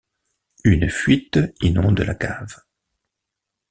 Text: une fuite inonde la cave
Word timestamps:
une 0.63 0.89
fuite 0.89 1.37
inonde 1.61 1.99
la 1.99 2.15
cave 2.15 2.63